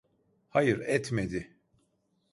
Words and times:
Hayır, 0.49 0.79
etmedi. 0.79 1.57